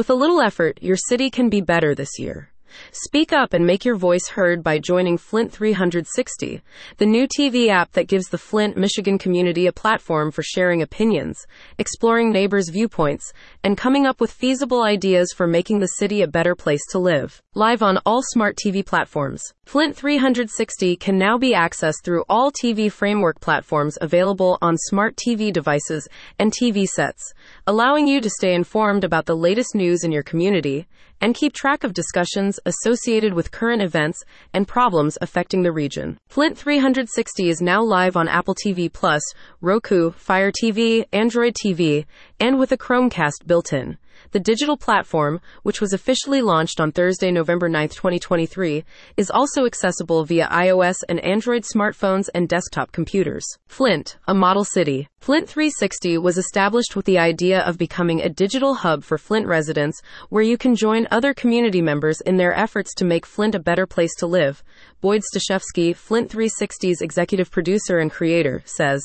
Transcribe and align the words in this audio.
With 0.00 0.08
a 0.08 0.14
little 0.14 0.40
effort, 0.40 0.78
your 0.80 0.96
city 0.96 1.28
can 1.28 1.50
be 1.50 1.60
better 1.60 1.94
this 1.94 2.18
year. 2.18 2.48
Speak 2.92 3.32
up 3.32 3.52
and 3.52 3.66
make 3.66 3.84
your 3.84 3.96
voice 3.96 4.28
heard 4.28 4.62
by 4.62 4.78
joining 4.78 5.18
Flint 5.18 5.52
360, 5.52 6.62
the 6.96 7.06
new 7.06 7.26
TV 7.26 7.68
app 7.68 7.92
that 7.92 8.08
gives 8.08 8.28
the 8.28 8.38
Flint, 8.38 8.76
Michigan 8.76 9.18
community 9.18 9.66
a 9.66 9.72
platform 9.72 10.30
for 10.30 10.42
sharing 10.42 10.82
opinions, 10.82 11.46
exploring 11.78 12.32
neighbors' 12.32 12.68
viewpoints, 12.68 13.32
and 13.62 13.76
coming 13.76 14.06
up 14.06 14.20
with 14.20 14.32
feasible 14.32 14.82
ideas 14.82 15.32
for 15.34 15.46
making 15.46 15.80
the 15.80 15.86
city 15.86 16.22
a 16.22 16.28
better 16.28 16.54
place 16.54 16.82
to 16.90 16.98
live. 16.98 17.42
Live 17.54 17.82
on 17.82 17.98
all 18.06 18.22
smart 18.22 18.56
TV 18.56 18.84
platforms, 18.84 19.42
Flint 19.66 19.96
360 19.96 20.96
can 20.96 21.18
now 21.18 21.38
be 21.38 21.54
accessed 21.54 22.04
through 22.04 22.24
all 22.28 22.50
TV 22.50 22.90
framework 22.90 23.40
platforms 23.40 23.96
available 24.00 24.58
on 24.60 24.76
smart 24.76 25.16
TV 25.16 25.52
devices 25.52 26.08
and 26.38 26.52
TV 26.52 26.86
sets, 26.86 27.32
allowing 27.66 28.06
you 28.06 28.20
to 28.20 28.30
stay 28.30 28.54
informed 28.54 29.04
about 29.04 29.26
the 29.26 29.36
latest 29.36 29.74
news 29.74 30.04
in 30.04 30.12
your 30.12 30.22
community 30.22 30.86
and 31.20 31.34
keep 31.34 31.52
track 31.52 31.84
of 31.84 31.92
discussions 31.92 32.58
associated 32.66 33.34
with 33.34 33.50
current 33.50 33.82
events 33.82 34.22
and 34.54 34.66
problems 34.66 35.18
affecting 35.20 35.62
the 35.62 35.72
region. 35.72 36.18
Flint 36.28 36.56
360 36.56 37.48
is 37.48 37.60
now 37.60 37.82
live 37.82 38.16
on 38.16 38.28
Apple 38.28 38.54
TV 38.54 38.92
Plus, 38.92 39.22
Roku, 39.60 40.10
Fire 40.12 40.52
TV, 40.52 41.04
Android 41.12 41.54
TV, 41.54 42.06
and 42.38 42.58
with 42.58 42.72
a 42.72 42.78
Chromecast 42.78 43.46
built 43.46 43.72
in. 43.72 43.98
The 44.32 44.40
digital 44.40 44.76
platform, 44.76 45.40
which 45.62 45.80
was 45.80 45.92
officially 45.92 46.42
launched 46.42 46.80
on 46.80 46.92
Thursday, 46.92 47.30
November 47.30 47.68
9, 47.68 47.88
2023, 47.88 48.84
is 49.16 49.30
also 49.30 49.66
accessible 49.66 50.24
via 50.24 50.46
iOS 50.48 50.96
and 51.08 51.18
Android 51.20 51.62
smartphones 51.64 52.28
and 52.34 52.48
desktop 52.48 52.92
computers. 52.92 53.46
Flint, 53.66 54.18
a 54.26 54.34
model 54.34 54.64
city. 54.64 55.08
Flint 55.20 55.48
360 55.48 56.16
was 56.18 56.38
established 56.38 56.96
with 56.96 57.04
the 57.04 57.18
idea 57.18 57.60
of 57.60 57.76
becoming 57.76 58.22
a 58.22 58.28
digital 58.28 58.74
hub 58.74 59.04
for 59.04 59.18
Flint 59.18 59.46
residents 59.46 60.00
where 60.30 60.42
you 60.42 60.56
can 60.56 60.74
join 60.74 61.06
other 61.10 61.34
community 61.34 61.82
members 61.82 62.20
in 62.22 62.36
their 62.36 62.54
efforts 62.54 62.94
to 62.94 63.04
make 63.04 63.26
Flint 63.26 63.54
a 63.54 63.58
better 63.58 63.86
place 63.86 64.14
to 64.16 64.26
live. 64.26 64.62
Boyd 65.02 65.22
Stashevsky, 65.22 65.94
Flint 65.94 66.30
360's 66.30 67.02
executive 67.02 67.50
producer 67.50 67.98
and 67.98 68.10
creator, 68.10 68.62
says, 68.64 69.02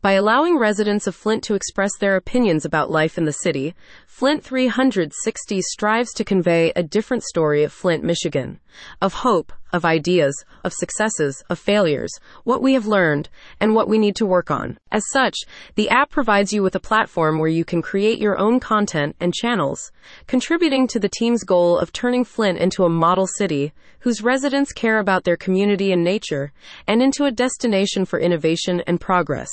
by 0.00 0.12
allowing 0.12 0.56
residents 0.56 1.08
of 1.08 1.14
Flint 1.16 1.42
to 1.42 1.54
express 1.54 1.90
their 1.98 2.14
opinions 2.14 2.64
about 2.64 2.90
life 2.90 3.18
in 3.18 3.24
the 3.24 3.32
city, 3.32 3.74
Flint 4.06 4.44
360 4.44 5.60
strives 5.62 6.12
to 6.12 6.24
convey 6.24 6.72
a 6.76 6.84
different 6.84 7.24
story 7.24 7.64
of 7.64 7.72
Flint, 7.72 8.04
Michigan, 8.04 8.60
of 9.02 9.12
hope, 9.12 9.52
of 9.72 9.84
ideas, 9.84 10.44
of 10.64 10.72
successes, 10.72 11.42
of 11.50 11.58
failures, 11.58 12.10
what 12.44 12.62
we 12.62 12.74
have 12.74 12.86
learned, 12.86 13.28
and 13.60 13.74
what 13.74 13.88
we 13.88 13.98
need 13.98 14.16
to 14.16 14.26
work 14.26 14.50
on. 14.50 14.78
As 14.90 15.02
such, 15.12 15.36
the 15.74 15.90
app 15.90 16.10
provides 16.10 16.52
you 16.52 16.62
with 16.62 16.74
a 16.74 16.80
platform 16.80 17.38
where 17.38 17.48
you 17.48 17.64
can 17.64 17.82
create 17.82 18.18
your 18.18 18.38
own 18.38 18.60
content 18.60 19.16
and 19.20 19.34
channels, 19.34 19.90
contributing 20.26 20.86
to 20.88 21.00
the 21.00 21.10
team's 21.10 21.44
goal 21.44 21.76
of 21.76 21.92
turning 21.92 22.24
Flint 22.24 22.58
into 22.58 22.84
a 22.84 22.88
model 22.88 23.26
city 23.26 23.72
whose 24.00 24.22
residents 24.22 24.72
care 24.72 25.00
about 25.00 25.24
their 25.24 25.36
community 25.36 25.92
and 25.92 26.04
nature, 26.04 26.52
and 26.86 27.02
into 27.02 27.24
a 27.24 27.32
destination 27.32 28.04
for 28.04 28.20
innovation 28.20 28.80
and 28.86 29.00
progress. 29.00 29.48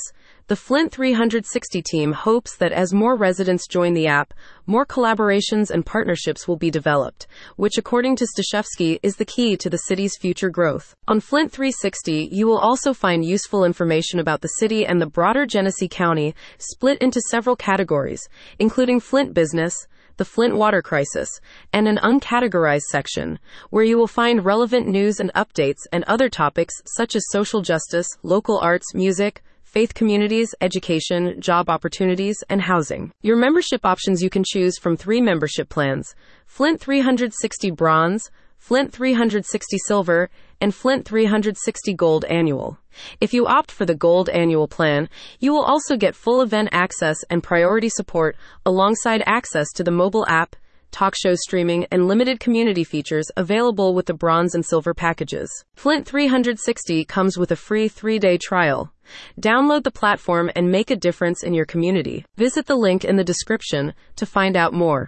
The 0.48 0.54
Flint 0.54 0.92
360 0.92 1.82
team 1.82 2.12
hopes 2.12 2.56
that 2.58 2.70
as 2.70 2.94
more 2.94 3.16
residents 3.16 3.66
join 3.66 3.94
the 3.94 4.06
app, 4.06 4.32
more 4.64 4.86
collaborations 4.86 5.72
and 5.72 5.84
partnerships 5.84 6.46
will 6.46 6.54
be 6.54 6.70
developed, 6.70 7.26
which, 7.56 7.76
according 7.76 8.14
to 8.14 8.28
Stashevsky, 8.28 9.00
is 9.02 9.16
the 9.16 9.24
key 9.24 9.56
to 9.56 9.68
the 9.68 9.76
city's 9.76 10.16
future 10.16 10.48
growth. 10.48 10.94
On 11.08 11.18
Flint 11.18 11.50
360, 11.50 12.28
you 12.30 12.46
will 12.46 12.60
also 12.60 12.94
find 12.94 13.24
useful 13.24 13.64
information 13.64 14.20
about 14.20 14.40
the 14.40 14.60
city 14.60 14.86
and 14.86 15.02
the 15.02 15.06
broader 15.08 15.46
Genesee 15.46 15.88
County, 15.88 16.32
split 16.58 16.98
into 16.98 17.20
several 17.22 17.56
categories, 17.56 18.28
including 18.60 19.00
Flint 19.00 19.34
business, 19.34 19.88
the 20.16 20.24
Flint 20.24 20.54
water 20.54 20.80
crisis, 20.80 21.40
and 21.72 21.88
an 21.88 21.98
uncategorized 22.04 22.82
section, 22.82 23.40
where 23.70 23.82
you 23.82 23.98
will 23.98 24.06
find 24.06 24.44
relevant 24.44 24.86
news 24.86 25.18
and 25.18 25.32
updates 25.34 25.80
and 25.90 26.04
other 26.04 26.28
topics 26.28 26.74
such 26.84 27.16
as 27.16 27.24
social 27.32 27.62
justice, 27.62 28.06
local 28.22 28.60
arts, 28.60 28.94
music, 28.94 29.42
faith 29.76 29.92
communities, 29.92 30.54
education, 30.62 31.38
job 31.38 31.68
opportunities, 31.68 32.42
and 32.48 32.62
housing. 32.62 33.12
Your 33.20 33.36
membership 33.36 33.84
options 33.84 34.22
you 34.22 34.30
can 34.30 34.42
choose 34.42 34.78
from 34.78 34.96
three 34.96 35.20
membership 35.20 35.68
plans 35.68 36.14
Flint 36.46 36.80
360 36.80 37.72
Bronze, 37.72 38.30
Flint 38.56 38.90
360 38.90 39.76
Silver, 39.86 40.30
and 40.62 40.74
Flint 40.74 41.04
360 41.04 41.92
Gold 41.92 42.24
Annual. 42.24 42.78
If 43.20 43.34
you 43.34 43.46
opt 43.46 43.70
for 43.70 43.84
the 43.84 43.94
Gold 43.94 44.30
Annual 44.30 44.68
plan, 44.68 45.10
you 45.40 45.52
will 45.52 45.64
also 45.64 45.98
get 45.98 46.14
full 46.14 46.40
event 46.40 46.70
access 46.72 47.18
and 47.28 47.42
priority 47.42 47.90
support 47.90 48.34
alongside 48.64 49.22
access 49.26 49.70
to 49.74 49.84
the 49.84 49.90
mobile 49.90 50.24
app 50.26 50.56
talk 50.90 51.14
show 51.14 51.34
streaming, 51.34 51.86
and 51.90 52.08
limited 52.08 52.40
community 52.40 52.82
features 52.82 53.26
available 53.36 53.94
with 53.94 54.06
the 54.06 54.14
bronze 54.14 54.54
and 54.54 54.64
silver 54.64 54.94
packages. 54.94 55.50
Flint 55.74 56.06
360 56.06 57.04
comes 57.04 57.36
with 57.36 57.50
a 57.50 57.56
free 57.56 57.86
three 57.86 58.18
day 58.18 58.38
trial. 58.38 58.90
Download 59.40 59.84
the 59.84 59.90
platform 59.90 60.50
and 60.56 60.70
make 60.70 60.90
a 60.90 60.96
difference 60.96 61.42
in 61.42 61.54
your 61.54 61.66
community. 61.66 62.24
Visit 62.36 62.66
the 62.66 62.76
link 62.76 63.04
in 63.04 63.16
the 63.16 63.30
description 63.32 63.94
to 64.16 64.26
find 64.26 64.56
out 64.56 64.72
more. 64.72 65.04